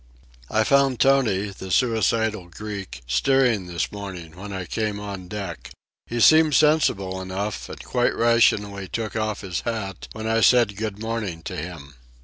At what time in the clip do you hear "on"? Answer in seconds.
4.99-5.27